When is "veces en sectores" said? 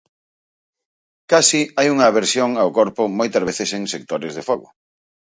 3.49-4.33